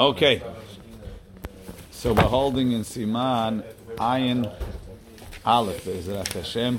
Okay. 0.00 0.40
So 1.90 2.14
we're 2.14 2.22
holding 2.22 2.72
in 2.72 2.80
Siman 2.80 3.62
Ayin 3.96 4.50
Aleph 5.44 5.84
Ezrat 5.84 6.32
Hashem. 6.32 6.78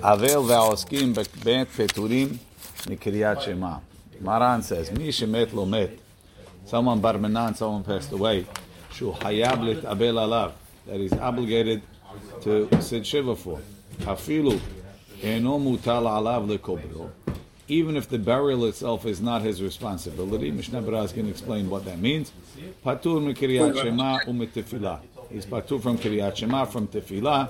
Avel 0.00 0.44
ve'oskim 0.46 1.12
bet 1.12 1.68
peturim 1.68 2.38
mikriyat 2.86 3.42
Shema. 3.42 3.80
Maran 4.20 4.62
says, 4.62 4.92
Mi 4.92 5.08
shemet 5.08 5.52
lo 5.52 5.66
met. 5.66 5.98
Someone 6.64 7.00
barmenan, 7.00 7.56
someone 7.56 7.82
passed 7.82 8.12
away. 8.12 8.46
Shu 8.92 9.10
hayab 9.10 9.64
lit 9.64 9.84
abel 9.84 10.14
alav. 10.14 10.52
That 10.86 11.00
is 11.00 11.12
obligated 11.14 11.82
to 12.42 12.68
sit 12.80 13.04
shiva 13.04 13.34
for. 13.34 13.58
Hafilu 14.02 14.60
eno 15.20 15.58
mutal 15.58 16.04
alav 16.04 16.46
lekobro 16.46 17.10
even 17.68 17.96
if 17.96 18.08
the 18.08 18.18
burial 18.18 18.66
itself 18.66 19.06
is 19.06 19.20
not 19.20 19.42
his 19.42 19.62
responsibility. 19.62 20.50
Mishnah 20.50 20.82
Baraz 20.82 21.14
can 21.14 21.28
explain 21.28 21.70
what 21.70 21.84
that 21.86 21.98
means. 21.98 22.32
Patur 22.84 23.20
mikiriyat 23.22 23.82
shema 23.82 24.18
umitefillah. 24.20 25.00
He's 25.30 25.46
patur 25.46 25.80
from 25.80 25.98
kiriyat 25.98 26.36
shema, 26.36 26.66
from 26.66 26.88
tefillah. 26.88 27.48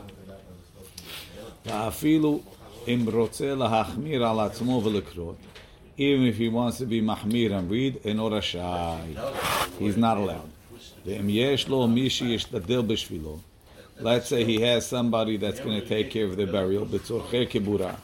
Ta'afilu 1.65 2.43
im 2.87 3.07
rotze 3.07 3.57
lahachmir 3.57 4.25
al 4.25 4.37
atzmo 4.49 4.81
v'lekrot. 4.83 5.37
Even 5.97 6.27
if 6.27 6.37
he 6.37 6.49
wants 6.49 6.79
to 6.79 6.87
be 6.87 7.01
mahmir 7.01 7.53
and 7.53 7.71
read, 7.71 7.97
in 8.05 8.19
orashai. 8.19 9.79
He's 9.79 9.97
not 9.97 10.19
allowed. 10.19 10.51
Ve'im 11.07 11.33
yesh 11.33 11.69
lo 11.69 11.89
mishi 11.89 12.35
yishtadil 12.35 12.87
b'shvilo. 12.87 13.41
Let's 14.01 14.29
say 14.29 14.45
he 14.45 14.61
has 14.61 14.87
somebody 14.87 15.37
that's 15.37 15.61
going 15.61 15.81
to 15.81 15.87
take 15.87 16.11
care 16.11 16.27
of 16.27 16.37
the 16.37 16.47
burial. 16.47 16.87
B'tzorche 16.87 17.49
kibura. 17.49 17.97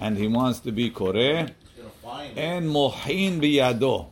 And 0.00 0.16
he 0.16 0.28
wants 0.28 0.60
to 0.60 0.72
be 0.72 0.90
Kore, 0.90 1.48
And 2.36 2.68
mohin 2.68 3.40
biyado. 3.40 4.06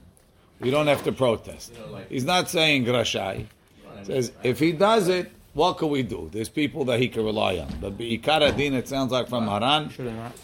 We 0.60 0.70
don't 0.70 0.86
have 0.86 1.02
to 1.04 1.12
protest. 1.12 1.72
He's 2.08 2.24
not 2.24 2.48
saying 2.48 2.84
rashai. 2.84 3.46
Says, 4.04 4.32
if 4.42 4.58
he 4.58 4.72
does 4.72 5.08
it, 5.08 5.30
what 5.54 5.74
can 5.74 5.90
we 5.90 6.02
do? 6.02 6.30
There's 6.32 6.48
people 6.48 6.84
that 6.86 6.98
he 6.98 7.08
can 7.08 7.24
rely 7.24 7.58
on. 7.58 7.68
But 7.80 7.98
Ikara 7.98 8.58
it 8.58 8.88
sounds 8.88 9.12
like 9.12 9.28
from 9.28 9.46
Haran, 9.46 9.90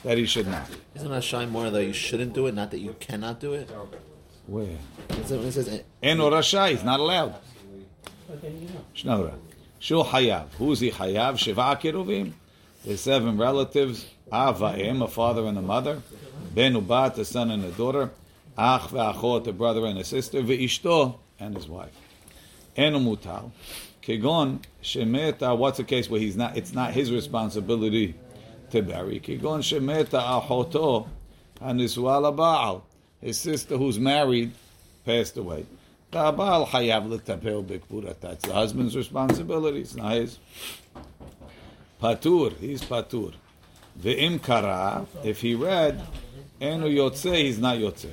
that 0.05 0.19
he 0.19 0.27
should 0.27 0.49
not. 0.49 0.69
Isn't 0.95 1.09
Rashai 1.09 1.49
more 1.51 1.71
that 1.71 1.85
you 1.85 1.93
shouldn't 1.95 2.35
do 2.35 2.47
it, 2.47 2.55
not 2.55 2.71
that 2.73 2.81
you 2.81 2.95
cannot 3.01 3.41
do 3.41 3.55
it? 3.55 3.71
Where? 4.47 4.77
It 5.11 5.27
says, 5.27 5.69
eh? 5.69 5.81
En 6.03 6.19
Rashai, 6.19 6.71
he's 6.73 6.85
not 6.85 7.01
allowed. 7.01 7.37
Shnora. 8.95 9.35
Shu 9.79 10.03
Hayav. 10.03 10.49
Who's 10.59 10.81
he 10.81 10.91
Hayav? 10.91 11.39
Shiva 11.39 11.79
Kiruvim. 11.81 12.33
There's 12.85 13.01
seven 13.01 13.39
relatives. 13.39 14.07
Ava'im, 14.33 15.03
a 15.03 15.09
father 15.09 15.47
and 15.47 15.57
a 15.57 15.63
mother. 15.63 16.03
Ben 16.55 16.75
Ubat, 16.75 17.17
a 17.19 17.25
son 17.25 17.51
and 17.51 17.65
a 17.65 17.71
daughter. 17.71 18.11
Ach 18.57 18.83
ve'achot, 18.91 19.47
a 19.47 19.53
brother 19.53 19.87
and 19.87 19.99
a 19.99 20.05
sister. 20.05 20.43
Ve'ishto, 20.43 21.19
and 21.39 21.55
his 21.55 21.69
wife. 21.69 21.93
Enu 22.77 22.99
mutal. 22.99 23.53
Kegon 24.03 24.61
shemeta. 24.83 25.57
What's 25.57 25.79
the 25.79 25.85
case 25.85 26.11
where 26.11 26.21
he's 26.21 26.37
not? 26.37 26.57
It's 26.57 26.73
not 26.73 26.93
his 26.93 27.13
responsibility 27.13 28.15
to 28.71 28.83
bury. 28.83 29.21
Kegon 29.21 29.61
shemeta 29.63 30.21
achoto 30.43 31.09
haniswa 31.61 32.35
baal. 32.35 32.85
His 33.21 33.39
sister 33.39 33.77
who's 33.77 33.99
married 33.99 34.53
passed 35.05 35.37
away. 35.37 35.67
That's 36.11 36.37
the 38.43 38.51
husband's 38.53 38.97
responsibility. 38.97 39.81
It's 39.81 39.95
not 39.95 40.13
his. 40.13 40.39
Patur, 42.03 42.57
he's 42.59 42.83
patur. 42.83 43.35
Ve'im 44.01 44.43
kara, 44.43 45.05
if 45.23 45.43
he 45.43 45.55
read, 45.55 46.01
enu 46.61 46.87
yotze, 46.87 47.35
he's 47.35 47.59
not 47.59 47.77
yotze. 47.77 48.09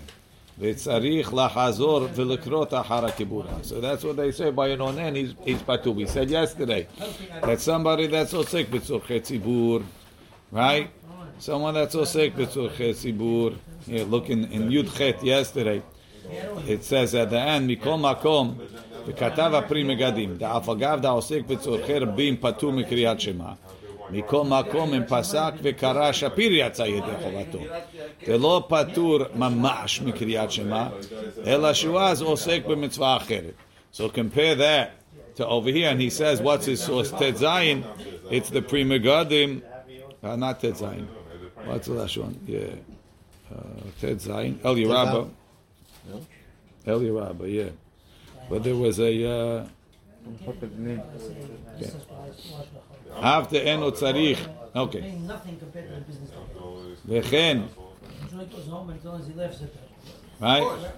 Ve'tzarich 0.60 1.26
lachazor 1.26 2.10
ve'lekrot 2.10 2.72
achara 2.72 3.12
kibura. 3.12 3.64
So 3.64 3.80
that's 3.80 4.04
what 4.04 4.18
they 4.18 4.32
say 4.32 4.52
by 4.52 4.70
an 4.70 4.80
onen, 4.80 5.16
he's, 5.16 5.34
he's 5.46 5.62
patur. 5.62 5.96
We 5.96 6.06
said 6.06 6.30
yesterday 6.30 6.88
that 7.44 7.62
somebody 7.62 8.08
that's 8.08 8.34
osek 8.34 8.66
b'tzur 8.66 9.02
tzibur, 9.02 9.86
right? 10.52 10.90
Someone 11.40 11.76
that's 11.76 11.96
osik 11.96 12.34
b'tzur 12.34 12.72
tzibur. 12.72 13.56
Yeah, 13.88 14.04
look 14.08 14.30
in, 14.30 14.46
in 14.52 14.70
Yud 14.70 14.98
Chet 14.98 15.24
yesterday. 15.24 15.82
It 16.68 16.84
says 16.84 17.16
at 17.16 17.30
the 17.30 17.40
end, 17.40 17.70
Mikol 17.70 18.00
Makom, 18.00 18.48
וכתב 19.08 19.52
הפרי 19.54 19.84
מגדים, 19.84 20.38
דאף 20.38 20.70
אגב 20.70 21.02
דעוסק 21.02 21.42
בצורכי 21.48 22.00
רבים 22.00 22.38
פטור 22.38 22.72
מקריאת 22.72 23.20
שמע. 23.20 23.52
מכל 24.10 24.44
מקום 24.44 24.94
אם 24.94 25.04
פסק 25.08 25.52
וקרא 25.62 26.12
שפיר 26.12 26.52
יצא 26.54 26.84
ידי 26.84 27.12
חובתו. 27.24 27.60
זה 28.26 28.38
לא 28.38 28.64
פטור 28.68 29.20
ממש 29.36 30.02
מקריאת 30.02 30.52
שמע, 30.52 30.88
אלא 31.46 31.74
שהוא 31.74 32.00
אז 32.00 32.22
עוסק 32.22 32.62
במצווה 32.68 33.18
אחרת. 33.18 33.54
So 33.94 34.10
compare 34.10 34.56
that 34.56 34.92
to 35.38 35.48
over 35.48 35.70
here, 35.70 35.90
and 35.90 36.02
he 36.02 36.10
says, 36.10 36.42
what's 36.42 36.66
his 36.66 36.84
source? 36.84 37.12
Tetzayin, 37.12 37.84
it's 38.30 38.50
the 38.50 38.62
Pri 38.62 38.84
Megadim, 38.84 39.62
uh, 40.24 40.36
not 40.36 40.62
Tetzayin. 40.62 41.08
What's 41.66 41.88
the 41.88 41.94
last 41.94 42.18
one? 42.18 42.38
Yeah. 42.46 42.60
Uh, 43.54 43.58
Tetzayin, 44.02 44.54
El 44.66 44.76
no? 46.10 46.26
Eli 46.88 47.10
Rabba, 47.10 47.50
yeah. 47.50 47.70
But 48.50 48.64
there 48.64 48.76
was 48.76 49.00
a. 49.00 49.30
Uh, 49.30 49.68
yeah. 51.78 51.90
After 53.22 53.58
Eno 53.58 53.92
Tzarich. 53.92 54.40
Okay. 54.76 55.14
Lechen. 57.08 57.68
Right? 60.40 60.92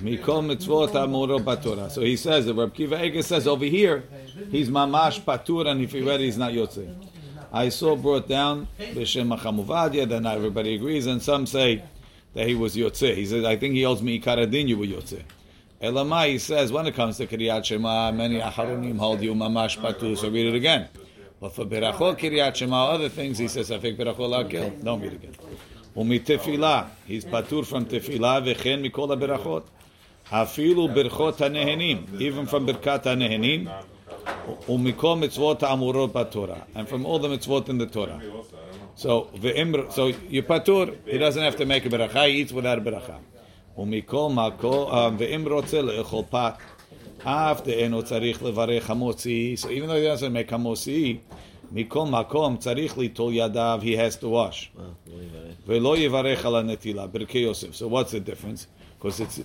Mikol 0.00 0.42
mitzvot 0.44 0.92
amuro 0.92 1.38
patura. 1.42 1.90
So 1.90 2.02
he 2.02 2.16
says, 2.16 2.46
the 2.46 2.54
Rabbi 2.54 2.74
Kiva 2.74 2.96
Ege 2.96 3.22
says 3.22 3.46
over 3.46 3.64
here, 3.64 4.04
he's 4.50 4.68
mamash 4.68 5.20
patur, 5.22 5.66
and 5.66 5.80
if 5.80 5.92
he 5.92 6.02
read, 6.02 6.20
he's 6.20 6.36
not 6.38 6.52
yotze. 6.52 6.94
I 7.52 7.68
saw 7.68 7.94
brought 7.94 8.28
down 8.28 8.66
b'shem 8.78 9.36
hachamuvadia, 9.36 10.08
then 10.08 10.26
everybody 10.26 10.74
agrees, 10.74 11.06
and 11.06 11.22
some 11.22 11.46
say 11.46 11.84
that 12.33 12.47
he 12.47 12.55
was 12.55 12.75
yotze. 12.75 13.15
He 13.15 13.25
says, 13.25 13.43
I 13.45 13.55
think 13.55 13.75
he 13.75 13.85
owes 13.85 14.01
me 14.01 14.19
ikaradin, 14.19 14.67
you 14.67 14.77
were 14.77 14.85
yotze. 14.85 15.21
Elamai, 15.81 16.31
he 16.31 16.37
says, 16.39 16.71
when 16.71 16.87
it 16.87 16.95
comes 16.95 17.17
to 17.17 17.27
Kiryat 17.27 17.65
Shema, 17.65 18.11
many 18.11 18.39
acharonim 18.39 18.97
hold 18.97 19.21
you 19.21 19.33
mamash 19.33 19.77
patur, 19.77 20.17
so 20.17 20.29
read 20.29 20.47
it 20.47 20.55
again. 20.55 20.89
But 21.39 21.55
for 21.55 21.65
Berachot, 21.65 22.19
Kiryat 22.19 22.55
Shema, 22.55 22.87
other 22.87 23.09
things, 23.09 23.37
he 23.37 23.47
says, 23.47 23.69
Afik 23.69 23.97
Berachot 23.97 24.49
Lakil. 24.49 24.83
Don't 24.83 25.01
read 25.01 25.13
it 25.13 25.23
again. 25.23 25.35
ומתפילה, 25.95 26.83
he's 27.07 27.25
פטור 27.25 27.63
from 27.63 27.83
תפילה 27.89 28.39
וכן 28.45 28.81
מכל 28.81 29.11
הברכות. 29.11 29.69
אפילו 30.29 30.87
ברכות 30.87 31.41
הנהנים, 31.41 32.05
even 32.17 32.51
from 32.51 32.59
ברכת 32.65 33.05
הנהנים, 33.05 33.67
ומכל 34.69 35.15
מצוות 35.15 35.63
האמורות 35.63 36.13
בתורה, 36.13 36.55
and 36.75 36.89
from 36.89 37.05
all 37.05 37.19
the 37.19 37.27
mitzvot 37.27 37.69
in 37.69 37.77
the 37.77 37.95
Torah. 37.95 38.19
So, 38.95 39.07
ואם, 39.41 39.75
so 39.89 40.11
you're 40.29 40.41
פטור, 40.47 40.85
he 41.07 41.17
doesn't 41.17 41.41
have 41.41 41.57
to 41.57 41.65
make 41.65 41.85
a 41.85 41.89
ברכה, 41.89 42.25
he 42.25 42.43
eats 42.43 42.51
without 42.51 42.77
a 42.77 42.81
ברכה. 42.81 43.17
ומכל 43.77 44.29
מקום, 44.33 44.89
ואם 45.17 45.47
רוצה 45.51 45.81
לאכול 45.81 46.23
פת, 46.29 46.53
אף 47.23 47.61
דאינו 47.61 48.03
צריך 48.03 48.43
לברך 48.43 48.89
המוציא, 48.89 49.55
so 49.57 49.65
even 49.65 49.87
though 49.87 49.99
he 49.99 50.21
doesn't 50.21 50.33
make 50.33 50.53
המוציא, 50.53 51.15
מכל 51.71 52.05
מקום 52.05 52.57
צריך 52.57 52.97
ליטול 52.97 53.33
ידיו, 53.33 53.79
he 53.81 53.95
has 53.95 54.21
to 54.21 54.25
wash. 54.25 54.79
ולא 55.67 55.97
יברך 55.97 56.45
על 56.45 56.55
הנטילה, 56.55 57.07
ברכי 57.07 57.39
יוסף. 57.39 57.71
So 57.71 57.87
what's 57.87 58.11
the 58.11 58.19
difference? 58.19 58.67
Because 58.99 59.19
it's 59.19 59.39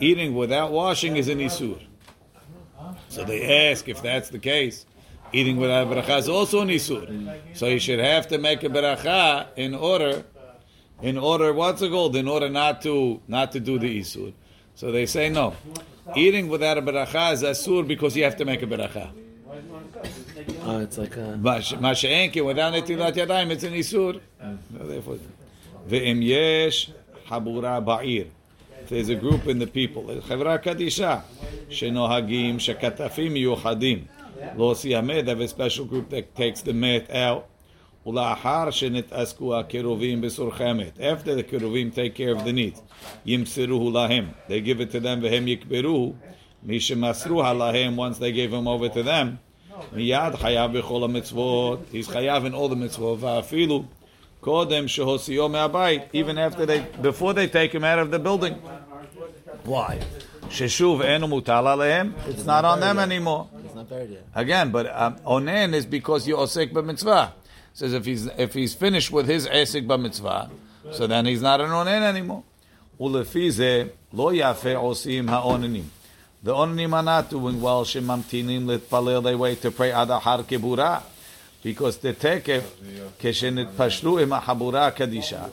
eating 0.00 0.34
without 0.34 0.70
washing 0.72 1.16
is 1.16 1.28
an 1.28 1.40
isur. 1.40 1.78
So 3.09 3.23
they 3.23 3.69
ask 3.71 3.87
if 3.87 4.01
that's 4.01 4.29
the 4.29 4.39
case. 4.39 4.85
Eating 5.33 5.57
without 5.57 5.87
bracha 5.87 6.19
is 6.19 6.29
also 6.29 6.61
an 6.61 6.69
isur. 6.69 7.37
So 7.53 7.67
you 7.67 7.79
should 7.79 7.99
have 7.99 8.27
to 8.29 8.37
make 8.37 8.63
a 8.63 8.69
bracha 8.69 9.47
in 9.57 9.75
order, 9.75 10.23
in 11.01 11.17
order, 11.17 11.53
what's 11.53 11.81
it 11.81 11.89
called? 11.91 12.15
In 12.15 12.27
order 12.27 12.49
not 12.49 12.81
to, 12.83 13.21
not 13.27 13.51
to 13.51 13.59
do 13.59 13.77
the 13.77 13.99
isur. 13.99 14.33
So 14.75 14.91
they 14.91 15.05
say 15.05 15.29
no. 15.29 15.53
Eating 16.15 16.47
without 16.47 16.77
a 16.77 16.81
bracha 16.81 17.33
is 17.33 17.43
asur 17.43 17.85
because 17.85 18.15
you 18.15 18.23
have 18.23 18.37
to 18.37 18.45
make 18.45 18.61
a 18.61 18.67
bracha. 18.67 19.11
Oh, 20.63 20.79
it's 20.79 20.97
like 20.97 21.17
a... 21.17 21.37
mashenki 21.41 22.45
without 22.45 22.73
netilat 22.73 23.13
yadayim, 23.13 23.51
it's 23.51 23.63
an 23.63 23.73
isur. 23.73 24.21
Therefore, 24.71 25.17
ve'im 25.89 26.23
yesh 26.23 26.91
habura 27.27 27.83
ba'ir 27.83 28.27
there's 28.88 29.08
a 29.08 29.14
group 29.14 29.46
in 29.46 29.58
the 29.58 29.66
people, 29.66 30.20
חברה 30.20 30.58
קדישה, 30.58 31.18
שנוהגים 31.70 32.58
שכתפים 32.58 33.32
מיוחדים, 33.32 34.04
להוציא 34.56 34.98
המת, 34.98 35.24
have 35.24 35.40
a 35.40 35.48
special 35.48 35.84
group 35.92 36.10
that 36.10 36.38
takes 36.38 36.62
the 36.62 36.72
מת 36.72 37.10
out, 37.10 37.52
ולאחר 38.06 38.70
שנתעסקו 38.70 39.58
הקירובים 39.58 40.20
בסורכי 40.20 40.64
המת, 40.64 40.98
after 40.98 41.40
the 41.40 41.50
קירובים 41.50 41.90
take 41.94 42.18
care 42.18 42.40
of 42.40 42.44
the 42.44 42.52
needs, 42.52 42.80
ימסרוהו 43.26 43.90
להם, 43.90 44.28
they 44.48 44.66
give 44.66 44.80
it 44.80 44.92
to 44.92 45.02
them 45.02 45.22
והם 45.22 45.48
יקברוהו, 45.48 46.14
מי 46.62 46.80
שמסרוה 46.80 47.52
להם, 47.52 47.98
once 47.98 48.18
they 48.18 48.32
gave 48.36 48.52
him 48.52 48.66
over 48.66 48.94
to 48.94 49.06
them, 49.06 49.26
מיד 49.92 50.34
חייב 50.34 50.78
בכל 50.78 51.04
המצוות, 51.04 51.78
he's 51.92 52.10
חייב 52.10 52.46
in 52.46 52.54
all 52.54 52.72
the 52.72 52.74
מצוות, 52.74 53.18
ואפילו 53.20 53.84
Kodem 54.41 54.85
shehosio 54.85 55.49
me'abayit, 55.49 56.07
even 56.13 56.37
after 56.37 56.65
they, 56.65 56.81
before 57.01 57.33
they 57.33 57.47
take 57.47 57.73
him 57.73 57.83
out 57.83 57.99
of 57.99 58.11
the 58.11 58.19
building. 58.19 58.53
Why? 59.63 59.99
Sheshuv 60.49 61.03
enu 61.03 61.27
mutal 61.27 61.65
alehem. 61.65 62.13
It's 62.27 62.45
not 62.45 62.63
on 62.63 62.79
them 62.79 62.99
anymore. 62.99 63.49
It's 63.65 63.75
not 63.75 63.89
buried 63.89 64.11
yet. 64.11 64.25
Again, 64.33 64.71
but 64.71 64.87
um, 64.95 65.17
onen 65.19 65.73
is 65.73 65.85
because 65.85 66.27
you 66.27 66.37
osek 66.37 66.71
b'mitzvah. 66.71 67.31
Says 67.73 67.93
if 67.93 68.05
he's 68.05 68.27
if 68.37 68.53
he's 68.53 68.73
finished 68.73 69.11
with 69.11 69.27
his 69.27 69.47
esek 69.47 69.85
b'mitzvah, 69.85 70.49
so 70.91 71.05
then 71.05 71.25
he's 71.25 71.41
not 71.41 71.59
an 71.59 71.69
onen 71.69 72.01
anymore. 72.01 72.43
Ze 72.99 73.89
lo 74.13 74.31
yafe 74.31 74.75
osim 74.75 75.27
ha'onenim. 75.29 75.85
The 76.43 76.53
onenim 76.53 76.93
are 76.93 77.03
not 77.03 77.29
doing 77.29 77.59
well. 77.59 77.83
Shemamtinim 77.83 78.65
litpalel. 78.65 79.23
They 79.23 79.35
wait 79.35 79.61
to 79.63 79.71
pray 79.71 79.91
adahar 79.91 80.43
kibura 80.43 81.03
because 81.67 81.97
the 81.97 82.13
tekef 82.13 82.63
keshenet 83.19 83.73
pashlu 83.73 84.21
im 84.21 84.29
habura 84.29 84.89
kadisha 84.95 85.49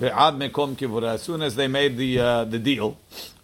be'ad 0.00 0.34
mekom 0.34 0.74
kivura. 0.74 1.14
As 1.14 1.22
soon 1.22 1.42
as 1.42 1.54
they 1.54 1.68
made 1.68 1.96
the 1.96 2.18
uh, 2.18 2.44
the 2.44 2.58
deal, 2.58 2.98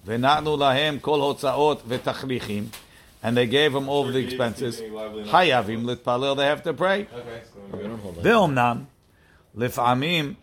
ve'nanu 0.04 0.58
lahem 0.58 1.00
kol 1.00 1.20
hotzaot 1.20 1.82
ve'tachlichim, 1.82 2.66
and 3.22 3.36
they 3.36 3.46
gave 3.46 3.72
them 3.72 3.88
all 3.88 4.04
the 4.10 4.18
expenses. 4.18 4.80
Hayavim 4.80 5.84
litpalil. 5.84 6.36
They 6.36 6.46
have 6.46 6.64
to 6.64 6.74
pray. 6.74 7.06
Ve'omnam 7.70 8.86
enam 9.56 10.34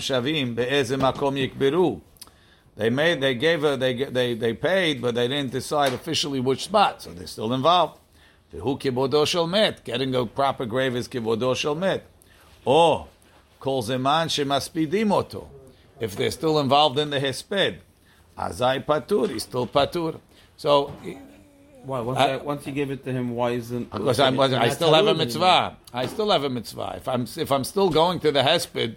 shavim 0.00 0.54
be'ezem 0.54 1.00
makom 1.00 1.36
yikberu. 1.36 2.00
They 2.76 2.88
made, 2.88 3.20
they 3.20 3.34
gave, 3.34 3.62
a, 3.62 3.76
they 3.76 4.04
they 4.04 4.32
they 4.32 4.54
paid, 4.54 5.02
but 5.02 5.14
they 5.14 5.28
didn't 5.28 5.52
decide 5.52 5.92
officially 5.92 6.40
which 6.40 6.64
spot, 6.64 7.02
so 7.02 7.10
they're 7.10 7.26
still 7.26 7.52
involved. 7.52 7.98
Who 8.60 8.76
kibodo 8.78 9.26
shel 9.26 9.46
met? 9.46 9.84
Getting 9.84 10.14
a 10.14 10.26
proper 10.26 10.66
grave 10.66 10.96
is 10.96 11.08
kibodo 11.08 11.54
shel 11.56 11.74
met. 11.74 12.04
Or 12.64 13.08
kol 13.60 13.82
zeman 13.82 14.28
shemaspidim 14.28 15.12
oto. 15.12 15.48
If 16.00 16.16
they're 16.16 16.30
still 16.30 16.58
involved 16.58 16.98
in 16.98 17.10
the 17.10 17.18
hesped, 17.18 17.78
azai 18.36 18.84
patur, 18.84 19.30
he's 19.30 19.44
still 19.44 19.66
patur. 19.66 20.20
So 20.56 20.92
why? 21.84 22.00
Once, 22.00 22.18
I, 22.18 22.32
I, 22.32 22.36
once, 22.38 22.66
you 22.66 22.72
give 22.72 22.90
it 22.90 23.04
to 23.04 23.12
him, 23.12 23.34
why 23.34 23.50
isn't? 23.50 23.90
Because 23.90 24.18
I 24.18 24.28
I 24.28 24.68
still 24.70 24.92
have 24.92 25.06
a 25.06 25.14
mitzvah. 25.14 25.76
I 25.92 26.06
still 26.06 26.30
have 26.30 26.44
a 26.44 26.50
mitzvah. 26.50 26.94
If 26.96 27.08
I'm 27.08 27.26
if 27.36 27.52
I'm 27.52 27.64
still 27.64 27.90
going 27.90 28.18
to 28.20 28.32
the 28.32 28.40
hesped, 28.42 28.96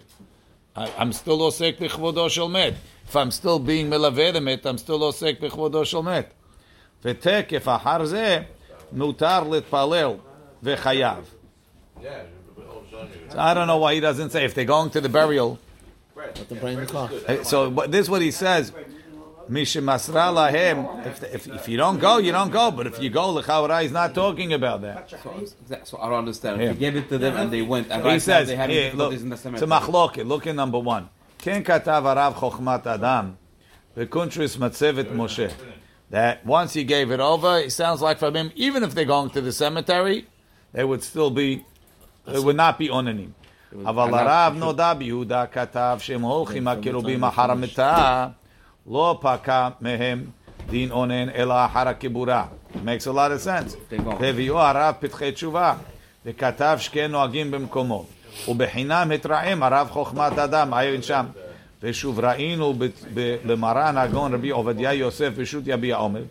I, 0.74 0.88
am 0.98 1.12
still 1.12 1.38
osek 1.38 1.78
bechvodo 1.78 2.28
shel 2.28 2.54
If 2.56 3.16
I'm 3.16 3.30
still 3.30 3.58
being 3.58 3.88
melaveh 3.88 4.66
I'm 4.66 4.78
still 4.78 5.00
osek 5.00 5.40
bechvodo 5.40 5.86
shel 5.86 6.02
met. 6.02 6.32
V'tek 7.04 7.52
if 7.52 7.64
aharze 7.64 8.46
mutar 8.94 9.44
litpalel 9.44 10.20
v'chayav. 10.64 11.24
Yeah, 12.02 12.22
I 13.36 13.54
don't 13.54 13.66
know 13.66 13.78
why 13.78 13.94
he 13.94 14.00
doesn't 14.00 14.30
say 14.30 14.44
if 14.44 14.54
they're 14.54 14.64
going 14.64 14.90
to 14.90 15.00
the 15.00 15.08
burial. 15.08 15.58
Let 16.16 16.34
them 16.48 16.58
bring 16.58 16.76
the. 16.76 17.44
So 17.44 17.70
this 17.70 18.00
is 18.02 18.10
what 18.10 18.22
he 18.22 18.30
says. 18.30 18.72
Mishimasra 19.50 20.32
lahem. 20.32 21.06
If, 21.06 21.22
if, 21.34 21.48
if 21.48 21.68
you 21.68 21.76
don't 21.76 21.98
go, 21.98 22.18
you 22.18 22.30
don't 22.30 22.50
go. 22.50 22.70
But 22.70 22.86
if 22.86 23.02
you 23.02 23.10
go, 23.10 23.34
Lechawara 23.34 23.82
is 23.84 23.90
not 23.90 24.14
talking 24.14 24.52
about 24.52 24.82
that. 24.82 25.10
So, 25.84 25.98
I 26.00 26.08
don't 26.08 26.18
understand. 26.18 26.60
Yeah. 26.60 26.72
He 26.72 26.78
gave 26.78 26.94
it 26.94 27.08
to 27.08 27.18
them 27.18 27.36
and 27.36 27.50
they 27.50 27.62
went. 27.62 27.90
And 27.90 28.02
he 28.02 28.08
right 28.08 28.22
says, 28.22 28.46
they 28.46 28.54
had 28.54 28.70
here, 28.70 28.92
look, 28.92 29.12
in 29.12 29.28
the 29.28 29.36
to 29.36 29.66
machloke, 29.66 30.24
look 30.24 30.46
in 30.46 30.54
number 30.54 30.78
one. 30.78 31.08
Ken 31.38 31.64
katav 31.64 32.04
arav 32.04 32.34
chokhmat 32.34 32.86
adam. 32.86 33.38
Bekuntris 33.96 34.56
matzevet 34.56 35.12
Moshe 35.16 35.52
That 36.11 36.45
once 36.45 36.73
he 36.73 36.83
gave 36.83 37.09
it 37.11 37.19
over, 37.19 37.51
it 37.59 37.71
sounds 37.71 38.01
like 38.01 38.17
from 38.19 38.35
him, 38.35 38.51
even 38.55 38.83
if 38.83 38.93
they're 38.93 39.13
going 39.17 39.31
to 39.31 39.41
the 39.41 39.51
cemetery, 39.51 40.27
they 40.71 40.83
would 40.83 41.03
still 41.03 41.31
be, 41.31 41.65
it 42.27 42.43
would 42.43 42.55
not 42.55 42.77
be 42.77 42.89
onanim. 42.89 43.33
אבל 43.85 44.13
הרב 44.13 44.53
נודע 44.57 44.93
ביהודה 44.93 45.45
כתב 45.45 45.97
שהם 45.99 46.21
הולכים 46.21 46.67
הקירובים 46.67 47.23
אחר 47.23 47.51
המיטה, 47.51 48.27
לא 48.87 49.19
פקע 49.21 49.69
מהם 49.81 50.25
דין 50.69 50.91
אונן 50.91 51.29
אלא 51.29 51.65
אחר 51.65 51.87
הקבורה. 51.87 52.45
Makes 52.75 53.07
a 53.07 53.11
lot 53.11 53.31
of 53.31 53.41
sense. 53.41 53.75
They 53.89 53.97
go. 53.97 54.15
והביאו 54.19 54.59
הרב 54.59 54.95
פתחי 54.99 55.31
תשובה, 55.31 55.73
וכתב 56.25 56.77
שכן 56.79 57.11
נוהגים 57.11 57.51
במקומו. 57.51 58.05
ובחינם 58.47 59.11
התרעם 59.15 59.63
הרב 59.63 59.87
חוכמת 59.91 60.39
אדם, 60.39 60.73
עיין 60.73 61.01
שם. 61.01 61.25
ושוב 61.83 62.19
ראינו 62.19 62.73
ב- 62.73 62.83
ב- 63.13 63.37
במרן 63.45 63.97
הגאון 63.97 64.33
רבי 64.33 64.49
עובדיה 64.49 64.93
יוסף 64.93 65.29
פשוט 65.39 65.63
יביע 65.67 65.95
עומר, 65.95 66.21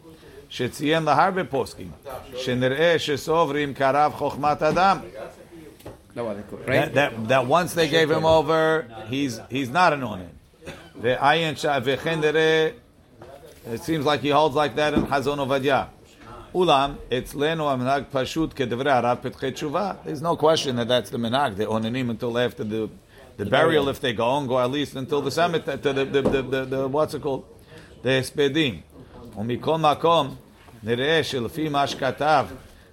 שציין 0.49 1.03
להרבה 1.03 1.45
פוסקים, 1.45 1.91
שנראה 2.37 2.95
שסוברים 2.99 3.75
כרב 3.75 4.13
חוכמת 4.13 4.63
אדם. 4.63 4.99
No, 6.17 6.19
well, 6.19 6.35
they 6.35 6.43
could, 6.55 6.65
That, 6.67 6.69
right? 6.69 6.95
that, 6.95 7.29
that 7.29 7.47
once 7.49 7.75
they 7.75 7.89
gave 7.89 8.09
him 8.09 8.25
over, 8.25 8.87
he's 9.11 9.41
he's 9.51 9.69
not 9.69 9.93
an 9.93 10.03
onen. 10.03 10.31
ועיין 11.03 11.57
ש- 11.57 11.67
וכן 11.85 12.21
נראה, 12.21 12.69
it 13.75 13.83
seems 13.83 14.05
like 14.07 14.21
he 14.21 14.31
holds 14.31 14.55
like 14.55 14.77
that 14.77 14.95
in 14.95 15.07
חזון 15.11 15.39
עובדיה. 15.39 15.85
אולם, 16.55 16.95
אצלנו 17.19 17.71
המנהג 17.71 18.03
פשוט 18.13 18.53
כדברי 18.57 18.91
הרב 18.93 19.19
פתחי 19.23 19.51
תשובה. 19.51 19.93
There's 20.07 20.23
no 20.23 20.37
question 20.37 20.77
that 20.77 20.89
that's 20.89 21.11
the 21.11 21.19
minhag. 21.19 21.57
They're 21.57 21.69
onenim 21.69 22.11
until 22.11 22.39
after 22.39 22.63
the, 22.65 22.89
the 23.39 23.47
burial, 23.47 23.89
if 23.89 24.01
they 24.01 24.13
go 24.13 24.27
on, 24.27 24.47
go 24.47 24.59
at 24.61 24.71
least 24.71 24.95
until 24.97 25.21
the 25.21 25.31
cemetery, 25.31 25.79
to 25.79 25.93
the, 25.93 26.05
the, 26.05 26.23
the, 26.23 26.43
the, 26.43 26.65
the, 26.65 26.89
what's 26.89 27.15
it 27.15 27.23
called? 27.23 27.45
The 28.03 28.09
הספדים. 28.09 28.81
ומכל 29.37 29.79
מקום, 29.79 30.35
נראה 30.83 31.25
שלפי 31.25 31.69
מה 31.69 31.87
שכתב, 31.87 32.47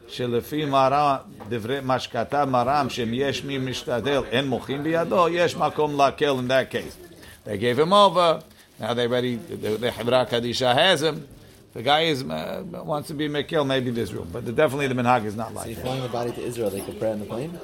שלפי 0.08 0.66
מרם, 0.66 1.16
דברי 1.50 1.80
מה 1.84 2.00
שכתב 2.00 2.48
מרם, 2.52 2.90
שאם 2.90 3.10
יש 3.14 3.44
מי 3.44 3.58
משתדל, 3.58 4.22
אין 4.32 4.48
מוחים 4.48 4.84
בידו, 4.84 5.30
יש 5.30 5.56
מקום 5.56 5.98
להקל 5.98 6.36
in 6.40 6.48
that 6.48 6.72
case. 6.74 6.98
They 7.46 7.58
gave 7.58 7.78
him 7.80 7.94
over, 7.94 8.42
now 8.80 8.94
they're 8.94 9.10
ready, 9.10 9.36
the, 9.36 9.78
the 9.78 9.90
Hebra 9.90 10.28
Kadisha 10.30 10.74
has 10.74 11.02
him, 11.04 11.28
the 11.74 11.84
guy 11.84 12.02
is 12.02 12.24
uh, 12.24 12.64
wants 12.84 13.08
to 13.10 13.14
be 13.14 13.30
Mekil, 13.30 13.66
maybe 13.66 13.92
this 13.92 14.12
room, 14.12 14.30
but 14.34 14.46
the, 14.46 14.52
definitely 14.52 14.88
the 14.88 14.96
minhag 14.96 15.26
is 15.26 15.36
not 15.36 15.50
So 15.50 15.54
like 15.56 15.68
you're 15.68 15.76
that. 15.76 15.86
flying 15.86 16.02
the 16.02 16.10
body 16.10 16.32
to 16.32 16.42
Israel, 16.42 16.70
they 16.70 16.82
could 16.82 17.00
pray 17.00 17.12
on 17.12 17.20
the 17.20 17.26
plane? 17.26 17.60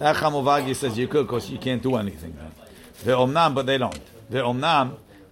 Echamuvagi 0.00 0.74
says 0.74 0.98
you 0.98 1.06
could 1.06 1.26
because 1.26 1.50
you 1.50 1.58
can't 1.58 1.82
do 1.82 1.96
anything. 1.96 2.32
ואומנם, 3.04 3.52
but 3.54 3.66
they 3.66 3.78
don't. 3.78 4.00
ואומנם, 4.30 4.88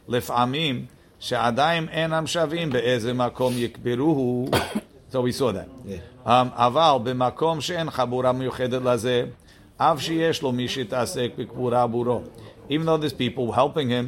לפעמים, 0.08 0.86
שעדיין 1.20 1.88
אינם 1.88 2.26
שווים 2.26 2.70
באיזה 2.70 3.12
מקום 3.12 3.52
יקברוהו. 3.56 4.48
So 5.12 5.20
we 5.22 5.32
saw 5.32 5.52
that. 5.52 5.68
Yeah. 5.86 6.26
Um, 6.26 6.28
אבל 6.52 6.96
במקום 7.02 7.60
שאין 7.60 7.90
חבורה 7.90 8.32
מיוחדת 8.32 8.82
לזה, 8.82 9.24
אף 9.76 10.02
שיש 10.02 10.42
לו 10.42 10.52
מי 10.52 10.68
שיתעסק 10.68 11.30
בקבורה 11.38 11.82
עבורו. 11.82 12.20
Even 12.68 12.84
though 12.86 12.96
there's 12.96 13.12
people 13.12 13.52
helping 13.52 13.88
him, 13.88 14.06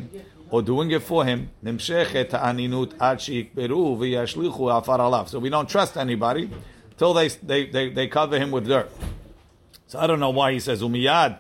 or 0.51 0.63
doing 0.63 0.91
it 0.91 1.03
for 1.11 1.25
him, 1.25 1.47
נמשכת 1.63 2.35
הענינות 2.35 2.95
עד 2.99 3.21
שיקברו 3.21 3.97
וישליכו 4.01 4.71
עפר 4.71 5.03
עליו. 5.03 5.27
So 5.29 5.39
we 5.41 5.51
don't 5.51 5.69
trust 5.69 5.97
anybody 5.97 6.49
till 6.99 7.15
they, 7.15 7.29
they, 7.29 7.67
they, 7.67 7.89
they 7.89 8.07
cover 8.07 8.39
him 8.39 8.51
with 8.51 8.67
dirt. 8.67 8.91
So 9.88 10.00
I 10.00 10.06
don't 10.06 10.20
know 10.20 10.32
why 10.32 10.52
he 10.52 10.60
says 10.60 10.82
umiyad 10.82 11.38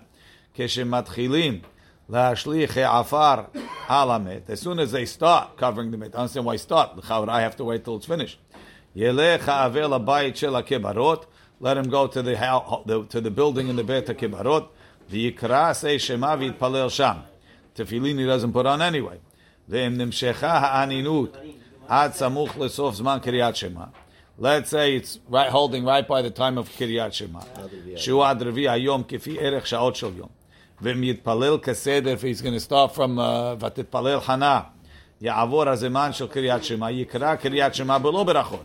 keshematchilim 0.58 1.62
laashlichei 2.10 2.88
afar 3.01 3.50
alamet. 3.88 4.50
As 4.50 4.62
soon 4.62 4.80
as 4.80 4.94
they 4.94 5.06
start 5.06 5.58
covering 5.58 5.92
the 5.92 5.98
mit, 5.98 6.16
I 6.16 6.20
understand 6.20 6.46
why 6.46 6.56
start. 6.56 7.04
How 7.04 7.20
would 7.20 7.30
I 7.30 7.42
have 7.42 7.58
to 7.58 7.66
wait 7.66 7.84
till 7.84 7.98
it's 7.98 8.06
finished? 8.06 8.39
Yelech 8.96 9.42
ha'avel 9.42 9.89
abayit 9.89 10.38
shel 10.38 10.54
kibarot. 10.63 11.25
Let 11.60 11.77
him 11.77 11.89
go 11.89 12.08
to 12.08 12.22
the 12.22 12.36
to 13.10 13.20
the 13.20 13.32
building 13.32 13.68
in 13.68 13.75
the 13.75 13.84
Beit 13.84 14.06
Kibarot. 14.06 14.70
V'yikra 15.12 15.75
se 15.75 15.98
shema 15.98 16.38
v'yitpalel 16.38 16.89
sham. 16.92 17.24
Tefillin 17.75 18.18
he 18.20 18.25
doesn't 18.25 18.54
put 18.54 18.66
on 18.66 18.82
anyway. 18.82 19.20
Ve'im 19.70 19.98
nimshecha 19.98 20.62
ha'aninut 20.62 21.36
ad 21.89 22.12
samuch 22.12 22.51
lesof 22.51 22.96
zman 23.01 23.22
kriyat 23.22 23.56
shema. 23.56 23.89
let's 24.39 24.71
say 24.71 24.97
it's 24.97 25.19
right, 25.29 25.51
holding 25.51 25.85
right 25.85 26.07
by 26.09 26.23
the 26.23 26.31
time 26.31 26.59
of 26.59 26.79
קריאת 26.79 27.12
שמע, 27.12 27.41
שהוא 27.97 28.25
עד 28.25 28.43
רביעי 28.43 28.69
היום 28.69 29.03
כפי 29.09 29.37
ערך 29.41 29.67
שעות 29.67 29.97
של 29.97 30.11
יום. 30.17 30.29
ואם 30.81 31.05
יתפלל 31.05 31.59
כסדר, 31.59 32.15
if 32.15 32.23
he's 32.23 32.43
going 32.43 32.55
to 32.55 32.71
start 32.71 32.97
from 32.97 33.19
uh, 33.19 33.65
ותתפלל 33.65 34.21
חנה, 34.21 34.61
יעבור 35.21 35.69
הזמן 35.69 36.12
של 36.12 36.27
קריאת 36.27 36.65
שמע, 36.65 36.91
יקרא 36.91 37.35
קריאת 37.35 37.75
שמע 37.75 37.99
בלא 37.99 38.25
ברכות. 38.25 38.65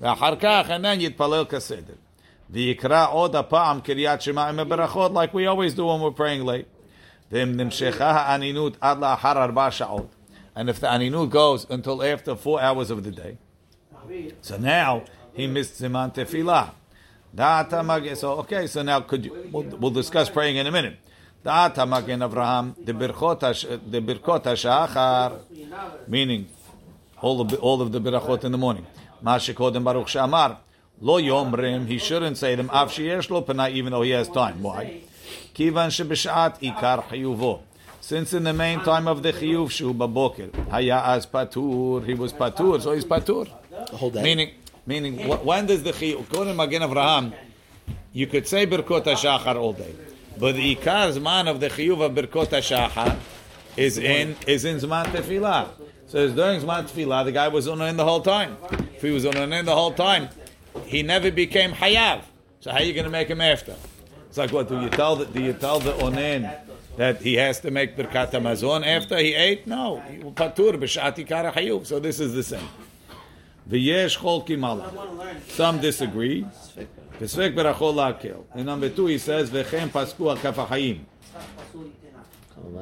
ואחר 0.00 0.36
כך, 0.36 0.66
and 0.68 0.84
then 0.84 1.00
יתפלל 1.00 1.44
כסדר. 1.44 1.94
ויקרא 2.50 3.06
עוד 3.10 3.36
הפעם 3.36 3.80
קריאת 3.80 4.22
שמע 4.22 4.48
עם 4.48 4.58
הברכות, 4.58 5.12
like 5.12 5.34
we 5.34 5.46
always 5.46 5.74
do 5.76 5.80
when 5.80 6.00
we're 6.00 6.18
praying 6.18 6.46
late. 6.46 6.82
ואם 7.32 7.56
נמשכה 7.56 8.10
האנינות 8.10 8.76
עד 8.80 8.98
לאחר 8.98 9.42
ארבע 9.42 9.70
שעות, 9.70 10.14
and 10.56 10.68
if 10.68 10.80
the 10.80 10.86
aninut 10.86 11.30
goes 11.32 11.64
until 11.70 12.02
after 12.02 12.34
four 12.36 12.60
hours 12.60 12.90
of 12.90 13.04
the 13.04 13.10
day, 13.10 13.36
so 14.41 14.57
now 14.57 15.03
he 15.33 15.47
missed 15.47 15.81
Siman 15.81 16.13
Tefillah. 16.13 16.71
Da'ata. 17.35 18.17
So 18.17 18.31
okay. 18.39 18.67
So 18.67 18.81
now 18.81 19.01
could 19.01 19.25
you? 19.25 19.49
We'll, 19.51 19.63
we'll 19.63 19.91
discuss 19.91 20.29
praying 20.29 20.57
in 20.57 20.67
a 20.67 20.71
minute. 20.71 20.97
Da'ata 21.45 21.87
magen 21.87 22.19
Avraham 22.19 22.73
the 22.83 22.93
birchot 22.93 23.39
the 23.91 24.01
birchot 24.01 24.43
hashachar, 24.43 25.39
meaning 26.07 26.47
all 27.21 27.41
of 27.41 27.49
the, 27.49 27.57
all 27.57 27.81
of 27.81 27.91
the 27.91 28.01
birachot 28.01 28.43
in 28.43 28.51
the 28.51 28.57
morning. 28.57 28.85
Mashikodem 29.23 29.83
Baruch 29.83 30.07
Shamar 30.07 30.57
lo 30.99 31.21
yomrim. 31.21 31.87
He 31.87 31.97
shouldn't 31.97 32.37
say 32.37 32.55
them 32.55 32.69
af 32.73 32.89
sheyesh 32.89 33.29
lo 33.29 33.67
even 33.67 33.91
though 33.91 34.01
he 34.01 34.11
has 34.11 34.29
time. 34.29 34.61
Why? 34.61 35.01
Kivan 35.53 35.89
shebishat 35.89 36.59
ikar 36.61 37.03
chiyuvo. 37.05 37.61
Since 38.01 38.33
in 38.33 38.43
the 38.43 38.53
main 38.53 38.79
time 38.79 39.07
of 39.07 39.21
the 39.21 39.33
chiyuv 39.33 39.69
shu 39.69 39.93
baboker 39.93 40.49
haya 40.69 41.01
as 41.05 41.25
patur, 41.25 42.05
he 42.05 42.13
was 42.13 42.33
patur, 42.33 42.81
so 42.81 42.93
he's 42.93 43.05
patur. 43.05 43.49
Whole 43.91 44.09
day. 44.09 44.21
Meaning, 44.21 44.51
meaning, 44.85 45.17
wh- 45.19 45.45
when 45.45 45.65
does 45.65 45.83
the 45.83 45.91
chiyuv, 45.91 46.55
Magen 46.55 46.81
Avraham, 46.81 47.33
you 48.13 48.27
could 48.27 48.47
say 48.47 48.65
Birkot 48.65 49.03
HaShachar 49.05 49.55
all 49.55 49.73
day. 49.73 49.93
But 50.37 50.55
the 50.55 50.75
Ikar 50.75 51.17
Zman 51.17 51.49
of 51.49 51.59
the 51.59 51.69
chiyuv 51.69 52.01
of 52.01 52.11
Birkot 52.13 52.47
HaShachar 52.47 53.17
is 53.75 53.97
in, 53.97 54.35
is 54.45 54.65
in 54.65 54.77
Zman 54.77 55.05
Tefillah. 55.05 55.69
So 56.07 56.19
it's 56.19 56.33
during 56.35 56.61
Zman 56.61 56.83
Tefillah, 56.89 57.25
the 57.25 57.31
guy 57.31 57.47
was 57.47 57.67
in 57.67 57.97
the 57.97 58.03
whole 58.03 58.21
time. 58.21 58.57
If 58.95 59.01
he 59.01 59.11
was 59.11 59.25
in 59.25 59.65
the 59.65 59.75
whole 59.75 59.93
time, 59.93 60.29
he 60.85 61.03
never 61.03 61.31
became 61.31 61.71
Hayav. 61.71 62.21
So 62.59 62.71
how 62.71 62.77
are 62.77 62.83
you 62.83 62.93
going 62.93 63.05
to 63.05 63.09
make 63.11 63.27
him 63.27 63.41
after? 63.41 63.75
It's 64.27 64.37
like 64.37 64.51
what 64.51 64.67
do 64.67 64.81
you 64.81 64.89
tell 64.89 65.15
the 65.15 65.25
do 65.25 65.41
you 65.41 65.53
tell 65.53 65.79
the 65.79 65.93
onen 65.93 66.53
that 66.97 67.21
he 67.21 67.35
has 67.35 67.59
to 67.61 67.71
make 67.71 67.95
birkat 67.95 68.31
hamazon 68.31 68.85
after 68.85 69.17
he 69.17 69.33
ate? 69.33 69.65
No, 69.65 70.03
patur 70.35 70.73
b'shati 70.73 71.25
kara. 71.25 71.85
So 71.85 71.99
this 71.99 72.19
is 72.19 72.33
the 72.33 72.43
same. 72.43 72.67
V'yesh 73.70 74.18
cholkim 74.18 74.64
ala. 74.64 74.90
Some 75.48 75.80
disagree. 75.80 76.44
V'svek 77.20 77.54
berachol 77.54 77.94
lakel. 77.94 78.44
And 78.54 78.66
number 78.66 78.88
two, 78.88 79.06
he 79.06 79.18
says 79.18 79.50
v'chem 79.50 79.88
pasku 79.88 80.30
al 80.30 80.36
kaf 80.36 80.56
ha'chayim. 80.56 80.98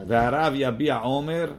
והרב 0.07 0.53
יביע 0.57 0.97
עומר, 0.97 1.53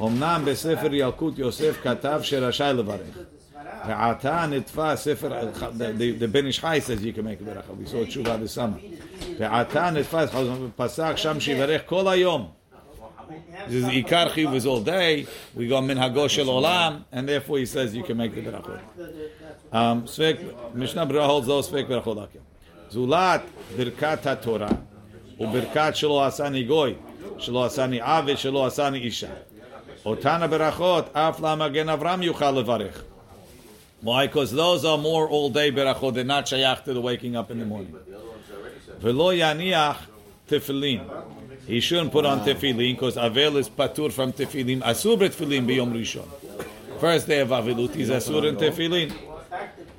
אמנם 0.00 0.42
בספר 0.44 0.94
ילקוט 0.94 1.38
יוסף 1.38 1.78
כתב 1.82 2.20
שרשאי 2.22 2.72
לברך. 2.74 3.00
ועתה 3.88 4.46
נתפס 4.50 5.02
ספר, 5.02 5.50
the 5.78 6.20
the 6.20 6.28
Ben 6.28 6.46
Ish 6.46 6.60
Chai 6.60 6.78
says 6.78 7.02
you 7.02 7.12
can 7.12 7.24
make 7.24 7.42
ברכה, 7.42 7.72
we 7.72 7.88
saw 7.88 8.06
תשובה 8.06 8.36
בסמה. 8.36 8.76
ועתה 9.38 9.90
נתפס, 9.90 10.28
פסק 10.76 11.16
שם 11.16 11.40
שיברך 11.40 11.82
כל 11.86 12.08
היום. 12.08 12.55
This 13.68 13.84
is 13.84 13.88
עיקר 13.88 14.28
חיוב 14.28 14.54
is 14.54 14.66
all 14.66 14.80
day, 14.80 15.26
we 15.56 15.68
go 15.68 15.80
מנהגו 15.80 16.28
של 16.28 16.46
עולם, 16.46 17.00
and 17.12 17.28
therefore 17.28 17.58
he 17.58 17.66
says 17.66 17.94
you 17.94 18.02
can 18.02 18.16
make 18.16 18.34
the 18.34 18.50
ברכות. 18.50 18.74
Um, 19.72 20.06
ספק, 20.06 20.36
משנה 20.74 21.04
ברורה 21.04 21.38
holds 21.38 21.46
those 21.46 21.62
ספק 21.62 21.84
ברכות 21.88 22.16
להקל. 22.16 22.38
זולת 22.90 23.40
ברכת 23.76 24.26
התורה, 24.26 24.68
וברכת 25.40 25.92
שלא 25.94 26.24
עשני 26.26 26.64
גוי, 26.64 26.94
שלא 27.38 27.64
עשני 27.64 28.00
עוול, 28.00 28.36
שלא 28.36 28.66
עשני 28.66 28.98
אישה. 28.98 29.30
אותן 30.04 30.42
הברכות, 30.42 31.04
אף 31.16 31.40
למגן 31.40 31.88
אברהם 31.88 32.22
יוכל 32.22 32.50
לברך. 32.50 33.02
Why? 34.04 34.26
Because 34.26 34.50
those 34.50 34.84
are 34.84 34.98
more 34.98 35.28
all 35.28 35.48
day 35.48 35.70
berachot. 35.70 36.14
They're 36.14 36.24
not 36.24 36.46
shayach 36.46 36.82
to 36.84 36.92
the 36.92 37.00
waking 37.00 37.36
up 37.36 37.52
in 37.52 37.60
the 37.60 37.64
morning. 37.64 37.94
Velo 38.98 39.32
yaniach 39.32 39.98
tefillin. 40.48 41.02
He 41.67 41.81
shouldn't 41.81 42.13
put 42.13 42.25
on 42.25 42.39
tefillin 42.45 42.93
because 42.93 43.17
Avel 43.17 43.57
is 43.57 43.69
patur 43.69 44.11
from 44.11 44.31
tefillin. 44.31 44.81
Asur 44.81 45.17
tefillin 45.17 45.67
biyom 45.67 45.91
rishon. 45.91 46.27
First 46.99 47.27
day 47.27 47.41
of 47.41 47.49
Avilut 47.49 47.95
is 47.97 48.09
Asur 48.09 48.47
in 48.47 48.55
tefillin. 48.55 49.13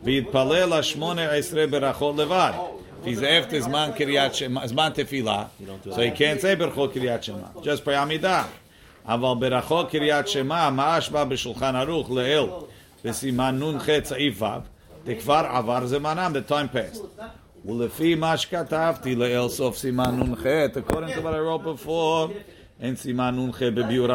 Vid 0.02 0.28
palel 0.28 0.70
ashmone 0.70 1.28
esre 1.28 1.70
berachol 1.70 2.14
levad. 2.14 2.80
He's 3.04 3.22
after 3.22 3.58
Zman 3.60 3.94
Kiryat 3.96 4.34
Shema, 4.34 4.62
Zman 4.62 4.94
Tefillah, 4.94 5.50
so 5.84 6.00
he 6.00 6.10
can't 6.10 6.40
say 6.40 6.56
berachol 6.56 6.92
Kiryat 6.92 7.22
Shema. 7.22 7.60
Just 7.62 7.84
pray 7.84 7.94
Amidah. 7.94 8.46
Aval 9.06 9.38
berachol 9.38 9.90
Kiryat 9.90 10.26
Shema, 10.26 10.70
ma'ashba 10.70 11.28
b'Shulchan 11.28 11.74
Aruch 11.74 12.08
le'il. 12.08 12.68
B'siman 13.04 13.58
nun 13.58 13.78
chet 13.84 14.06
The 14.06 14.14
vav. 14.30 14.64
Dekvar 15.04 15.48
avar 15.54 15.82
zemanam, 15.82 16.32
the 16.32 16.42
time 16.42 16.68
passed. 16.68 17.02
Ulefi 17.68 18.16
mashkatavti 18.16 19.14
le'el. 19.14 19.50
According 20.74 21.12
to 21.12 21.20
what 21.20 21.34
I 21.34 21.38
wrote 21.38 21.62
before, 21.64 22.30
in 22.80 22.96
siman 22.96 23.36
nunchet 23.36 23.74
bebiur 23.74 24.08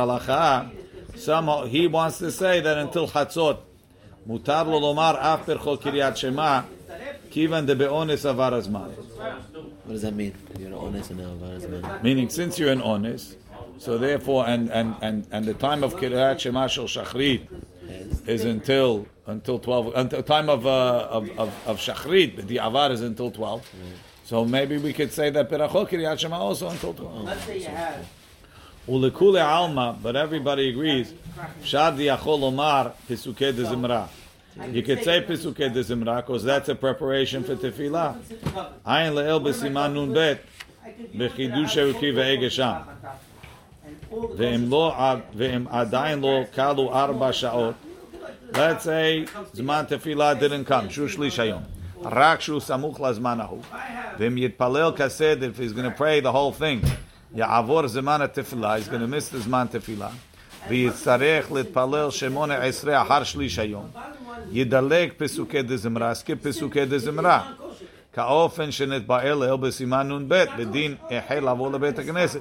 he 1.67 1.86
wants 1.86 2.17
to 2.17 2.31
say 2.31 2.62
that 2.62 2.79
until 2.79 3.07
Chatzot, 3.07 3.60
mutar 4.27 4.65
lo 4.65 4.79
lomar 4.81 5.19
af 5.22 5.45
perchol 5.45 5.79
kiryat 5.79 6.17
shema, 6.17 6.63
kivan 7.29 7.67
de 7.67 7.75
be'ones 7.75 8.25
avar. 8.25 8.53
What 8.53 9.88
does 9.88 10.01
that 10.01 10.15
mean? 10.15 10.33
You're 10.57 10.75
honest 10.75 11.12
and. 11.12 12.03
Meaning, 12.03 12.29
since 12.29 12.57
you're 12.57 12.72
an 12.72 12.81
honest, 12.81 13.36
so 13.77 14.00
therefore, 14.00 14.48
and 14.48 14.72
and 14.72 14.95
and 15.03 15.27
and 15.31 15.45
the 15.45 15.53
time 15.53 15.83
of 15.83 15.95
kiryat 15.95 16.39
shema 16.39 16.65
shel 16.65 16.86
shachrit 16.86 17.48
is 18.26 18.44
until 18.44 19.06
until 19.26 19.58
twelve. 19.58 19.92
Until 19.94 20.23
time 20.23 20.49
of 20.49 20.66
uh, 20.66 21.08
of 21.11 21.30
of, 21.38 21.54
of 21.66 21.76
Shachrit, 21.78 22.37
but 22.37 22.49
the 22.49 22.58
Avar 22.58 22.92
is 22.92 23.02
until 23.02 23.30
twelve. 23.30 23.68
So 24.25 24.44
maybe 24.44 24.78
we 24.78 24.92
could 24.92 25.12
say 25.12 25.30
that 25.30 25.50
Berachot 25.50 25.88
Kiryat 25.88 26.18
Shema 26.18 26.38
also 26.38 26.68
until 26.68 26.94
twelve. 26.94 27.25
Let's 27.25 27.44
say 27.44 27.58
you 27.58 27.66
have. 27.66 28.06
Ulekule 28.88 29.44
Alma, 29.44 29.99
but 30.02 30.16
everybody 30.16 30.70
agrees. 30.70 31.12
Shad 31.62 31.94
Yachol 31.94 32.42
Omar 32.42 32.92
Pesukei 33.08 33.54
de 33.54 33.64
Zimra. 33.64 34.08
You 34.73 34.82
could 34.82 35.02
say 35.04 35.20
Pesukei 35.20 35.73
de 35.73 35.82
Zimra 35.85 36.16
because 36.16 36.42
that's 36.44 36.68
a 36.68 36.75
preparation 36.75 37.44
for 37.44 37.54
Tefillah. 37.54 38.16
Ayin 38.87 39.12
Le'el 39.14 39.40
B'Siman 39.42 39.92
Nun 39.92 40.12
Bet 40.12 40.38
בחידוש 41.16 41.78
אלוקי 41.78 42.12
והגה 42.12 42.50
שם. 42.50 42.73
ואם 44.37 44.70
לא, 44.70 44.94
ואם 45.35 45.64
עדיין 45.68 46.20
לא 46.20 46.40
כלו 46.54 46.94
ארבע 46.94 47.32
שעות, 47.32 47.75
let's 48.52 48.85
say 48.85 49.40
זמן 49.52 49.85
תפילה 49.88 50.32
didn't 50.32 50.68
come, 50.68 50.90
שהוא 50.90 51.08
שליש 51.08 51.38
היום. 51.38 51.62
רק 52.02 52.40
שהוא 52.40 52.61
סמוך 52.61 53.00
לזמן 53.00 53.40
ההוא. 53.40 53.62
ואם 54.18 54.38
יתפלל 54.38 54.90
כסדר, 54.97 55.50
if 55.54 55.58
he's 55.58 55.73
going 55.73 55.97
to 55.97 55.99
pray 55.99 56.20
the 56.25 56.32
whole 56.32 56.61
thing, 56.61 56.88
יעבור 57.35 57.87
זמן 57.87 58.23
התפילה, 58.23 58.76
he's 58.76 58.88
going 58.88 58.90
to 58.90 59.08
miss 59.12 59.35
the 59.35 59.38
זמן 59.38 59.66
תפילה, 59.70 60.08
ויצטרך 60.68 61.52
להתפלל 61.52 62.11
שמונה 62.11 62.54
עשרה 62.54 63.02
אחר 63.02 63.25
שליש 63.25 63.58
היום, 63.58 63.87
ידלג 64.52 65.11
פסוקי 65.16 65.62
דזמרה, 65.62 66.14
סקיפ 66.14 66.47
פסוקי 66.47 66.85
דזמרה. 66.85 67.52
כאופן 68.12 68.70
שנתבער 68.70 69.35
לאל 69.35 69.56
בסימן 69.56 70.12
נ"ב, 70.12 70.44
בדין 70.58 70.94
החל 71.11 71.50
לבוא 71.50 71.73
לבית 71.73 71.99
הכנסת. 71.99 72.40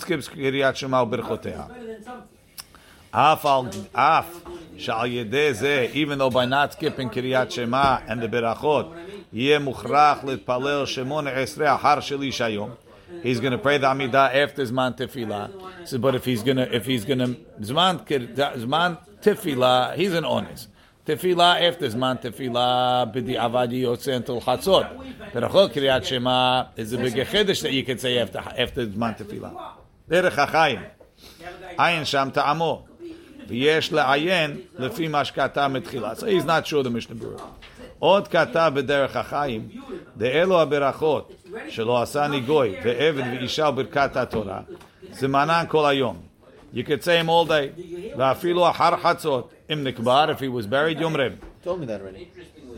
skip 0.01 0.21
Kiryat 0.21 0.77
Shema 0.77 1.05
u'birchoteha. 1.05 1.69
Af 3.12 3.45
al 3.45 3.69
af 3.95 4.27
shal 4.79 5.09
yedeze. 5.09 5.93
Even 5.93 6.19
though 6.19 6.31
by 6.31 6.45
not 6.45 6.73
skipping 6.73 7.11
Kiryat 7.11 7.51
Shema 7.51 8.01
and 8.07 8.23
the 8.23 8.29
berachot, 8.29 8.95
yeh 9.33 9.59
muchrach 9.59 10.21
litpalel 10.21 10.87
shemon 10.87 11.27
esrei 11.35 11.77
sheli 11.79 12.29
shayom. 12.29 12.77
He's 13.23 13.41
going 13.41 13.53
to 13.53 13.59
pray 13.59 13.79
the 13.79 13.89
Amidah 13.89 14.35
after 14.35 14.65
Zman 14.65 14.97
Tefillah. 14.97 15.51
So, 15.87 15.99
but 15.99 16.15
if 16.15 16.25
he's 16.25 16.43
going 16.43 16.57
to, 16.57 16.75
if 16.75 16.87
he's 16.87 17.05
going 17.05 17.19
to 17.19 17.37
Zman, 17.61 18.07
Zman 18.07 18.99
Tefillah, 19.21 19.95
he's 19.97 20.15
an 20.15 20.25
honest. 20.25 20.69
Tefillah 21.06 21.62
after 21.68 21.88
Zman 21.88 22.22
Tefillah, 22.22 23.14
b'di 23.14 23.36
avadi 23.36 23.84
yotze 23.84 24.16
until 24.16 24.42
Chatzot. 24.42 25.32
Berachot 25.32 25.72
Kriyat 25.72 26.06
Shema 26.06 26.68
is 26.76 26.94
a 26.94 26.98
big 26.98 27.14
chedesh 27.14 27.62
that 27.62 27.72
you 27.72 27.84
can 27.84 27.98
say 27.98 28.18
after, 28.20 28.40
after 28.40 28.86
Zman 28.86 29.18
Tefillah. 29.18 29.72
Derech 30.10 30.32
HaChaim. 30.32 30.84
Ayin 31.78 32.06
Sham 32.06 32.32
Ta'amo. 32.32 32.84
ויש 33.48 33.94
לעיין 33.94 34.62
לפי 34.80 35.08
מה 35.08 35.26
שכתב 35.26 35.70
מתחילה. 35.74 36.16
So 36.16 36.26
he's 36.26 36.44
not 36.44 36.68
sure 36.68 36.84
the 36.84 36.90
Mishnah 36.90 37.16
Berurah. 37.16 37.42
עוד 38.00 38.28
כתב 38.28 38.72
בדרך 38.76 39.16
החיים, 39.16 39.68
דאלו 40.18 40.62
הברכות 40.62 41.32
שלא 41.70 42.02
עשני 42.02 42.40
גוי 42.40 42.76
ועבד 42.84 43.24
ואישה 43.32 43.70
וברכת 43.70 44.16
התורה, 44.16 44.60
זמנן 45.12 45.64
כל 45.68 45.86
היום. 45.86 46.22
You 46.74 46.84
could 46.84 47.04
say 47.04 47.22
him 47.22 47.30
all 47.30 47.46
day, 47.48 47.82
ואפילו 48.18 48.70
אחר 48.70 48.98
חצות, 48.98 49.54
אם 49.74 49.84
נקבר, 49.84 50.26
if 50.32 50.42
he 50.42 50.48
was 50.48 50.66
buried, 50.68 51.02
יום 51.02 51.16
רב. 51.16 51.32
told 51.64 51.80
me 51.82 51.86
that 51.86 52.02
already. 52.02 52.28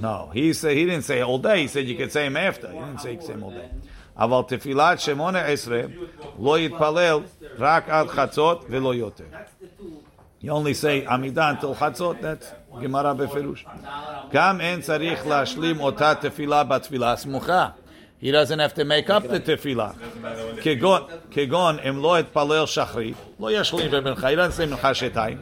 No, 0.02 0.30
he 0.34 0.54
said 0.54 0.78
he 0.78 0.86
didn't 0.86 1.04
say 1.04 1.22
all 1.22 1.40
day. 1.40 1.64
He 1.64 1.68
said 1.68 1.86
you 1.88 1.96
could 1.96 2.12
say 2.12 2.26
him 2.26 2.38
after. 2.38 2.68
He 2.72 2.80
didn't 2.80 3.02
say 3.02 3.12
you 3.12 3.18
could 3.18 3.28
say 3.28 3.34
him 3.34 3.44
all 3.44 3.52
day. 3.52 3.70
אבל 4.18 4.42
תפילת 4.48 5.00
שמונה 5.00 5.40
עשרה 5.40 5.82
לא 6.42 6.60
יתפלל 6.60 7.20
רק 7.58 7.90
עד 7.90 8.08
חצות 8.08 8.66
ולא 8.70 8.96
יותר. 8.96 9.24
You 10.44 10.48
only 10.48 10.74
say 10.84 11.10
עמידה 11.10 11.52
until 11.52 11.74
חצות, 11.80 12.16
that's 12.22 12.80
גמרא 12.82 13.14
בפירוש. 13.14 13.66
גם 14.32 14.62
אין 14.62 14.82
צריך 14.82 15.28
להשלים 15.28 15.80
אותה 15.80 16.14
תפילה 16.16 16.64
בתפילה 16.64 17.12
הסמוכה. 17.12 17.68
He 18.25 18.31
doesn't 18.31 18.59
have 18.59 18.73
to 18.77 18.87
make 18.87 19.11
up 19.11 19.29
the 19.29 19.39
tefillah. 19.39 19.95
Kegon, 20.63 21.29
kegon, 21.29 21.85
im 21.85 22.01
lo 22.01 22.15
et 22.15 22.33
palel 22.33 22.65
shachri, 22.65 23.15
lo 23.39 23.51
yashlim 23.53 23.91
bebincha. 23.91 24.31
He 24.31 24.35
doesn't 24.35 24.53
say 24.53 24.75
mincha 24.75 25.11
shetayim. 25.13 25.41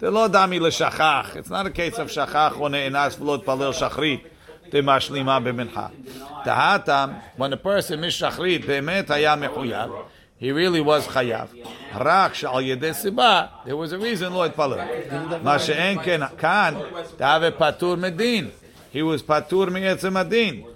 The 0.00 0.10
lo 0.10 0.28
dami 0.28 0.58
l'shachach. 0.58 1.36
It's 1.36 1.50
not 1.50 1.66
a 1.66 1.70
case 1.70 1.98
of 1.98 2.08
shachach 2.08 2.56
when 2.56 2.72
ne'enas 2.72 3.16
v'lo 3.16 3.40
vloet 3.40 3.44
palel 3.44 3.72
shachri. 3.72 4.24
The 4.72 4.78
mashlima 4.78 5.40
b'mincha. 5.40 5.92
The 6.42 6.50
hatam, 6.50 7.22
when 7.36 7.52
a 7.52 7.56
person 7.56 8.02
is 8.02 8.14
shachri, 8.14 8.60
be'emet 8.60 9.06
haya 9.06 9.36
mechuyav, 9.36 10.06
he 10.36 10.50
really 10.50 10.80
was 10.80 11.06
chayav. 11.06 11.50
Rak 11.94 12.34
shal 12.34 12.54
yedei 12.54 12.90
siba, 12.90 13.50
there 13.64 13.76
was 13.76 13.92
a 13.92 13.98
reason 13.98 14.34
loet 14.34 14.56
palel. 14.56 15.44
Ma 15.44 15.58
she'en 15.58 16.00
ken 16.00 16.28
kan, 16.36 16.74
dave 16.74 17.54
patur 17.54 17.96
medin. 17.96 18.50
He 18.90 19.04
was 19.04 19.22
patur 19.22 19.70
mi'etzem 19.70 20.20
adin. 20.20 20.66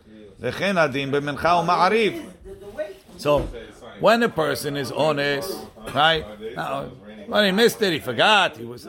Lechen 0.41 0.79
adin 0.79 1.11
b'mincha 1.11 1.65
u'ma'ariv. 1.65 2.25
So, 3.19 3.41
when 4.01 4.23
a 4.23 4.29
person 4.29 4.77
is 4.77 4.91
honest, 4.91 5.55
right? 5.95 6.25
Now, 6.57 6.85
when 7.27 7.45
he 7.45 7.53
missed 7.53 7.83
it, 7.83 7.93
he 7.93 7.99
forgot, 7.99 8.57
he 8.57 8.65
was, 8.65 8.89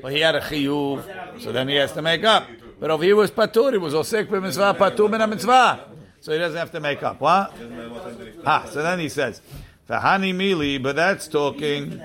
but 0.00 0.12
he 0.12 0.20
had 0.20 0.36
a 0.36 0.40
chiyuv, 0.40 1.40
so 1.40 1.50
then 1.50 1.68
he 1.68 1.74
has 1.74 1.92
to 1.92 2.02
make 2.02 2.22
up. 2.22 2.46
But 2.78 2.90
over 2.90 3.02
here 3.02 3.16
was 3.16 3.32
patur, 3.32 3.72
he 3.72 3.78
was 3.78 3.94
osik 3.94 4.26
b'mitzvah, 4.26 4.76
patur 4.76 5.10
min 5.10 5.28
mitzvah. 5.28 5.88
So 6.20 6.32
he 6.32 6.38
doesn't 6.38 6.56
have 6.56 6.70
to 6.70 6.80
make 6.80 7.02
up. 7.02 7.20
What? 7.20 7.52
Ha? 8.44 8.66
so 8.70 8.82
then 8.82 9.00
he 9.00 9.08
says, 9.08 9.42
Fahani 9.88 10.32
mili, 10.32 10.82
but 10.82 10.96
that's 10.96 11.28
talking. 11.28 12.00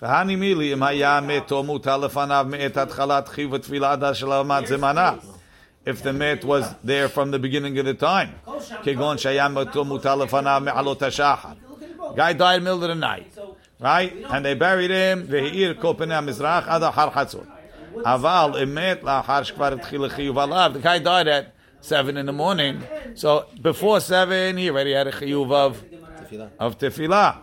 Fahani 0.00 0.36
mili, 0.36 0.72
im 0.72 0.80
hayah 0.80 1.22
meto 1.22 1.62
mutalefanav 1.64 2.48
me'et 2.48 2.72
atchalat 2.72 3.32
chiv 3.34 3.50
v'tfila 3.50 3.96
adash 3.98 4.24
shalamat 4.24 4.66
zemana 4.66 5.33
if 5.86 6.02
the 6.02 6.12
met 6.12 6.44
was 6.44 6.74
there 6.82 7.08
from 7.08 7.30
the 7.30 7.38
beginning 7.38 7.78
of 7.78 7.84
the 7.84 7.94
time. 7.94 8.34
Guy 12.16 12.32
died 12.32 12.56
in 12.58 12.64
middle 12.64 12.82
of 12.82 12.88
the 12.88 12.94
night, 12.94 13.32
right? 13.80 14.14
And 14.30 14.44
they 14.44 14.54
buried 14.54 14.90
him. 14.90 15.26
Ve'ir 15.26 15.74
kopena 15.74 16.22
mizrach 16.22 16.66
ada 16.68 16.90
har 16.90 17.10
chatzot. 17.10 17.46
Aval 17.96 18.54
emet 18.54 19.02
la'har 19.02 19.44
shkvar 19.50 19.80
tchilachi 19.82 20.32
uvalav. 20.32 20.74
The 20.74 20.78
guy 20.80 20.98
died 20.98 21.28
at 21.28 21.54
seven 21.80 22.16
in 22.16 22.26
the 22.26 22.32
morning, 22.32 22.82
so 23.14 23.46
before 23.60 24.00
seven 24.00 24.56
he 24.56 24.70
already 24.70 24.92
had 24.92 25.06
a 25.06 25.12
chiyuv 25.12 25.52
of 25.52 25.82
of 26.58 26.78
tefillah. 26.78 27.38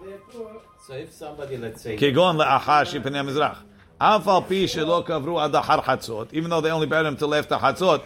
So 0.87 0.93
if 0.93 1.11
somebody, 1.13 1.57
let's 1.57 1.81
say, 1.81 1.95
kigon 1.97 2.37
la'achar 2.43 2.85
shipenem 2.85 3.29
mizrach. 3.29 3.57
Afal 4.01 4.41
pi 4.47 4.65
shelo 4.65 5.05
kavru 5.05 5.39
ad 5.39 5.53
har 5.53 5.83
chatzot, 5.83 6.33
even 6.33 6.49
though 6.49 6.59
they 6.59 6.71
only 6.71 6.87
buried 6.87 7.05
him 7.05 7.15
till 7.15 7.35
after 7.35 7.53
chatzot. 7.53 8.01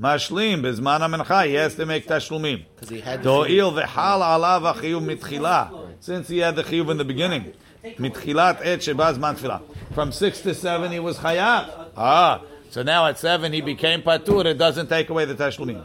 Mashlim 0.00 0.62
bezman 0.62 1.00
ha-mincha, 1.00 1.46
he 1.46 1.52
has 1.52 1.74
to 1.74 1.84
make 1.84 2.06
tashlumim. 2.06 2.64
Do'il 2.80 3.70
v'chal 3.70 4.22
alav 4.22 4.62
ha-chiyuv 4.62 5.04
mitchila, 5.04 5.90
since 6.00 6.28
he 6.28 6.38
had 6.38 6.56
the 6.56 6.64
chiyuv 6.64 6.90
in 6.90 6.96
the 6.96 7.04
beginning. 7.04 7.52
Mitchilat 7.84 8.60
et 8.62 8.78
shebaz 8.78 9.18
man 9.18 9.36
tefillah. 9.36 9.60
From 9.92 10.10
six 10.10 10.40
to 10.40 10.54
seven, 10.54 10.90
he 10.90 11.00
was 11.00 11.18
chayav. 11.18 11.90
Ah, 11.94 12.40
so 12.70 12.82
now 12.82 13.04
at 13.04 13.18
seven, 13.18 13.52
he 13.52 13.60
became 13.60 14.00
patur. 14.00 14.46
It 14.46 14.56
doesn't 14.56 14.88
take 14.88 15.10
away 15.10 15.26
the 15.26 15.34
tashlumim, 15.34 15.84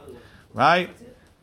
right? 0.53 0.89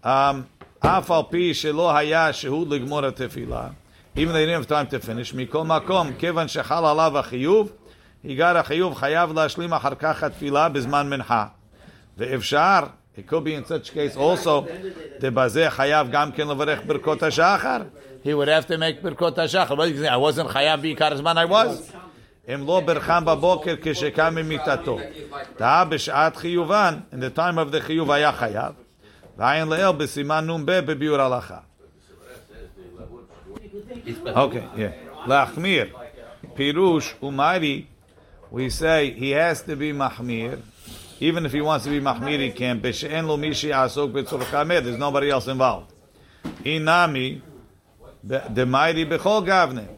Um, 0.03 0.49
Afal 0.83 1.31
pi 1.31 1.53
shelo 1.53 1.93
haya 1.93 2.33
shehud 2.33 2.69
ligmor 2.69 3.13
tefillah. 3.13 3.75
Even 4.17 4.33
though 4.33 4.41
he 4.41 4.47
didn't 4.47 4.61
have 4.61 4.67
time 4.67 4.87
to 4.87 4.99
finish, 4.99 5.35
mikol 5.35 5.67
makom 5.67 6.17
kevan 6.17 6.47
shechal 6.47 6.85
alav 6.85 7.13
ha-chiyuv 7.13 7.71
היגר 8.24 8.58
החיוב 8.58 8.96
חייב 8.96 9.34
להשלים 9.34 9.74
אחר 9.74 9.96
כך 10.00 10.24
התפילה 10.24 10.70
בזמן 10.70 11.10
מנחה. 11.10 11.46
ואפשר, 12.18 12.80
it 13.18 13.30
could 13.30 13.44
be 13.44 13.54
in 13.54 13.70
such 13.70 13.90
case 13.90 14.18
also, 14.18 14.50
דבזה 15.20 15.70
חייב 15.70 16.08
גם 16.12 16.32
כן 16.32 16.48
לברך 16.48 16.80
ברכות 16.86 17.24
השחר. 17.24 17.78
He 18.24 18.28
would 18.28 18.48
have 18.48 18.68
to 18.68 18.78
make 18.78 19.04
ברכות 19.04 19.40
השחר. 19.40 19.76
What 19.76 19.88
is 19.88 20.00
he 20.00 20.06
saying? 20.06 20.14
I 20.14 20.18
wasn't 20.18 20.48
חייב 20.48 20.82
בעיקר 20.82 21.14
הזמן 21.14 21.36
I 21.38 21.52
was. 21.52 21.94
אם 22.54 22.68
לא 22.68 22.82
ברכם 22.86 23.26
בבוקר 23.26 23.76
כשקם 23.82 24.36
ממיטתו. 24.36 25.00
טעה 25.58 25.86
בשעת 25.86 26.36
חיובן, 26.36 27.00
in 27.14 27.16
the 27.16 27.38
time 27.38 27.58
of 27.58 27.74
the 27.74 27.80
חיוב 27.80 28.12
היה 28.12 28.32
חייב. 28.32 28.74
ועין 29.38 29.68
לאל 29.68 29.92
בסימן 29.92 30.50
נ"ב 30.50 30.72
בביאור 30.72 31.22
הלכה. 31.22 31.58
Okay, 34.26 34.78
yeah. 34.78 35.28
להחמיר. 35.28 35.86
פירוש 36.54 37.16
ומיירי, 37.24 37.84
we 38.51 38.71
say 38.71 39.11
he 39.13 39.31
has 39.31 39.63
to 39.63 39.77
be 39.77 39.93
mahmir. 39.93 40.61
Even 41.21 41.45
if 41.45 41.53
he 41.53 41.61
wants 41.61 41.85
to 41.85 41.91
be 41.91 42.01
mahmir, 42.01 42.39
he 42.39 42.51
can't. 42.51 42.83
B'she'en 42.83 43.27
lo 43.27 43.37
mishi. 43.37 44.83
There's 44.85 44.99
nobody 44.99 45.31
else 45.31 45.49
involved. 45.49 45.93
Inami, 46.65 47.41
the 48.23 48.67
mighty 48.67 49.05
b'chol 49.05 49.47
gavne. 49.47 49.89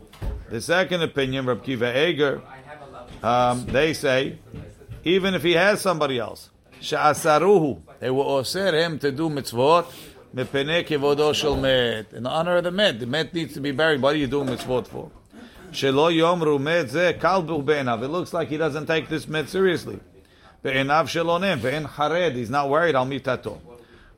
The 0.49 0.61
second 0.61 1.03
opinion, 1.03 1.47
Reb 1.47 1.63
Kiva 1.63 2.09
Eger, 2.09 2.43
um, 3.23 3.67
they 3.67 3.93
say, 3.93 4.39
even 5.05 5.35
if 5.35 5.43
he 5.43 5.53
has 5.53 5.81
somebody 5.81 6.19
else, 6.19 6.51
she'asaruhu, 6.81 7.83
they 8.01 8.11
will 8.11 8.25
osir 8.25 8.73
him 8.73 8.99
to 8.99 9.13
do 9.13 9.29
mitzvot, 9.29 9.87
in 10.33 12.27
honor 12.27 12.57
of 12.57 12.65
the 12.65 12.71
med, 12.71 13.01
The 13.01 13.07
med 13.07 13.35
needs 13.35 13.55
to 13.55 13.61
be 13.61 13.73
buried. 13.73 14.01
What 14.01 14.15
are 14.15 14.19
you 14.19 14.29
doing 14.29 14.49
mitzvot 14.49 14.87
for? 14.87 15.11
Shelo 15.72 16.12
yomru 16.12 16.60
met 16.60 16.90
ze 16.90 17.14
kalbu 17.20 17.64
be'enav. 17.64 18.04
It 18.04 18.10
looks 18.10 18.34
like 18.34 18.50
he 18.50 18.58
doesn't 18.58 18.86
take 18.86 19.10
this 19.10 19.28
met 19.28 19.50
seriously. 19.50 20.00
Be'enav 20.64 21.08
shelonem, 21.08 21.60
ve'en 21.60 21.86
hared. 21.86 22.34
He's 22.34 22.50
not 22.50 22.70
worried 22.70 22.96
al 22.96 23.06
mitato. 23.06 23.58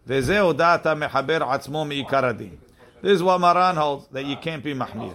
וזה 0.07 0.39
הודעת 0.39 0.85
המחבר 0.85 1.43
עצמו 1.43 1.85
מעיקר 1.85 2.25
הדין. 2.25 2.55
This 3.01 3.19
is 3.19 3.23
what 3.23 3.39
Maran 3.39 3.75
holds, 3.75 4.07
that 4.11 4.25
you 4.25 4.35
can't 4.35 4.63
be 4.63 4.73
מחמיר. 4.73 5.13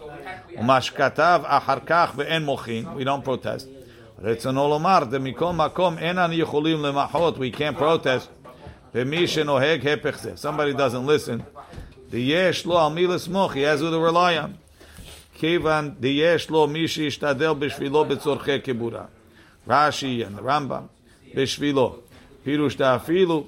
ומה 0.59 0.81
שכתב 0.81 1.41
אחר 1.45 1.79
כך 1.87 2.13
ואין 2.17 2.45
מוחין, 2.45 2.85
we 2.97 3.05
don't 3.05 3.27
protest. 3.27 3.67
רצונו 4.23 4.69
לומר, 4.69 4.99
דמכל 5.11 5.53
מקום 5.53 5.99
אין 5.99 6.19
אנו 6.19 6.35
יכולים 6.35 6.83
למחות, 6.83 7.37
we 7.37 7.57
can't 7.57 7.79
protest, 7.79 8.49
ומי 8.95 9.29
שנוהג 9.29 9.89
הפך 9.89 10.19
זה. 10.19 10.33
Somebody 10.37 10.77
doesn't 10.77 11.07
listen. 11.07 11.61
דיש 12.11 12.67
לו 12.67 12.81
על 12.87 12.93
מי 12.93 13.07
לסמוך, 13.07 13.53
he 13.53 13.57
has 13.57 13.81
who 13.81 13.91
to 13.91 14.13
rely 14.13 14.37
on. 14.37 14.51
כיוון 15.37 15.91
דיש 16.01 16.51
לו 16.51 16.67
מי 16.67 16.89
שישתדל 16.89 17.53
בשבילו 17.53 18.05
בצורכי 18.05 18.63
כיבורה. 18.63 19.05
רש"י 19.69 20.25
and 20.25 20.39
the 20.39 20.43
רמב"ם, 20.45 20.83
בשבילו. 21.35 21.97
פירוש 22.45 22.77
דאפילו, 22.77 23.47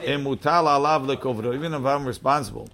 אם 0.00 0.20
מוטל 0.20 0.64
עליו 0.68 1.02
לקוברו, 1.08 1.52
even 1.52 1.72
if 1.72 1.84
I'm 1.84 2.24
responsible. 2.24 2.68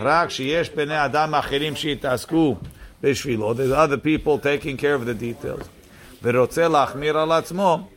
רק 0.00 0.30
שיש 0.30 0.70
בני 0.70 1.04
אדם 1.04 1.34
אחרים 1.34 1.76
שיתעסקו 1.76 2.56
בשבילו, 3.02 3.52
there's 3.52 3.72
other 3.72 3.96
people 3.96 4.38
taking 4.38 4.76
care 4.76 4.94
of 4.94 5.06
the 5.06 5.22
details. 5.22 5.64
ורוצה 6.22 6.68
להחמיר 6.68 7.18
על 7.18 7.32
עצמו, 7.32 7.88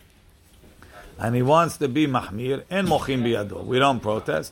and 1.19 1.21
he 1.21 1.43
wants 1.47 1.77
to 1.77 1.87
be 1.87 2.07
מחמיר, 2.07 2.61
אין 2.69 2.85
מוחים 2.85 3.23
בידו, 3.23 3.65
we 3.69 3.79
don't 3.79 4.05
protest. 4.05 4.51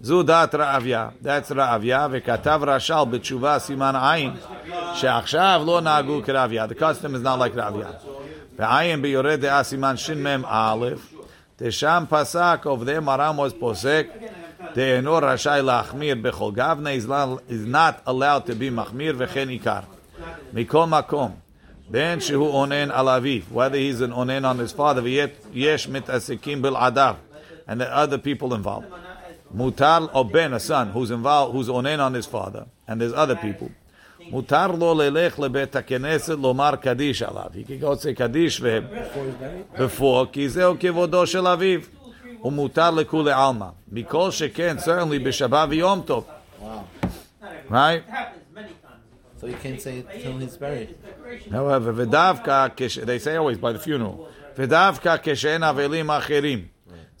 זו 0.00 0.22
דעת 0.22 0.54
רעביה, 0.54 1.08
that's 1.24 1.54
רעביה, 1.56 2.08
וכתב 2.10 2.60
רש"ל 2.66 3.04
בתשובה 3.10 3.58
סימן 3.58 3.94
עין, 3.96 4.32
שעכשיו 4.94 5.62
לא 5.66 5.80
נהגו 5.80 6.20
כרעביה, 6.24 6.64
the 6.64 6.74
custom 6.74 7.14
is 7.14 7.24
not 7.24 7.38
like 7.40 7.60
רעביה. 7.60 7.88
ועין 8.58 9.02
ביורה 9.02 9.36
דעה 9.36 9.62
סימן 9.62 9.96
שמ"ם 9.96 10.42
א', 10.46 10.86
דשם 11.60 12.04
פסק, 12.08 12.60
over 12.64 12.86
there 12.86 13.00
מרם 13.00 13.40
was 13.40 13.52
פוסק, 13.60 14.06
דאינו 14.74 15.18
רשאי 15.22 15.62
להחמיר 15.62 16.16
בכל 16.22 16.50
גבנה, 16.54 16.90
is 16.96 17.08
not- 17.08 17.50
is 17.50 17.72
not 17.72 18.08
allowed 18.08 18.48
to 18.48 18.52
be 18.52 18.70
מחמיר 18.72 19.14
וכן 19.18 19.48
עיקר. 19.48 19.80
מכל 20.52 20.86
מקום, 20.86 21.34
בין 21.88 22.20
שהוא 22.20 22.48
אונן 22.48 22.90
על 22.90 23.08
אביו, 23.08 23.42
whether 23.54 24.00
he's 24.00 24.10
an 24.10 24.12
אונן 24.12 24.44
on 24.44 24.74
his 24.74 24.78
father, 24.78 25.00
ויש 25.52 25.88
מתעסקים 25.88 26.62
בלעדיו, 26.62 27.14
and 27.68 27.72
the 27.72 28.12
other 28.12 28.18
people 28.18 28.52
involved. 28.52 29.06
Mutar 29.55 30.09
or 30.13 30.25
ben 30.25 30.53
a 30.53 30.59
son 30.59 30.91
who's 30.91 31.11
involved, 31.11 31.53
who's 31.53 31.67
onen 31.67 31.99
on 31.99 32.13
his 32.13 32.25
father, 32.25 32.65
and 32.87 33.01
there's 33.01 33.13
other 33.13 33.35
people. 33.35 33.69
Mutar 34.31 34.77
lo 34.77 34.95
lelech 34.95 35.33
lebet 35.33 35.67
hakeneset 35.67 36.39
lomar 36.39 36.81
kaddish 36.81 37.21
alav. 37.21 37.53
He 37.53 37.63
can 37.63 37.79
go 37.79 37.95
say 37.95 38.13
kaddish 38.13 38.61
vehem 38.61 38.87
before 39.77 40.27
kizeo 40.27 40.77
zeo 40.77 40.79
kevodo 40.79 41.27
shel 41.27 41.43
aviv. 41.43 41.87
Umutar 42.41 42.93
lekule 42.93 43.35
alma. 43.35 43.73
Mikol 43.93 44.31
sheken 44.31 44.81
certainly 44.81 45.19
b'shabbat 45.19 45.69
v'yom 45.69 46.05
tov. 46.05 46.25
Wow. 46.59 46.87
Right. 47.67 48.03
So 49.39 49.47
you 49.47 49.55
can't 49.55 49.81
say 49.81 49.97
it 49.99 50.07
until 50.13 50.37
he's 50.37 50.55
buried. 50.55 50.95
However, 51.51 51.93
v'davka 51.93 53.05
they 53.05 53.19
say 53.19 53.35
always 53.35 53.57
by 53.57 53.73
the 53.73 53.79
funeral. 53.79 54.29
V'davka 54.55 55.21
keshen 55.21 55.61
avelim 55.61 56.07
acherim. 56.07 56.67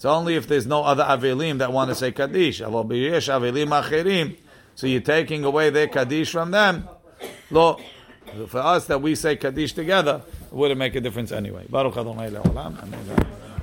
It's 0.01 0.05
only 0.07 0.33
if 0.33 0.47
there's 0.47 0.65
no 0.65 0.81
other 0.81 1.03
Avelim 1.03 1.59
that 1.59 1.71
want 1.71 1.91
to 1.91 1.95
say 1.95 2.11
Kaddish. 2.11 2.59
Avelim 2.59 3.67
Acherim. 3.69 4.35
So 4.73 4.87
you're 4.87 4.99
taking 4.99 5.43
away 5.43 5.69
their 5.69 5.87
Kaddish 5.87 6.31
from 6.31 6.49
them. 6.49 6.89
For 7.51 7.77
us 8.57 8.87
that 8.87 8.99
we 8.99 9.13
say 9.13 9.35
Kaddish 9.35 9.73
together, 9.73 10.23
it 10.47 10.53
wouldn't 10.55 10.79
make 10.79 10.95
a 10.95 11.01
difference 11.01 11.31
anyway. 11.31 11.67
Baruch 11.69 11.97
Adonai 11.97 12.31
Le'olam. 12.31 12.79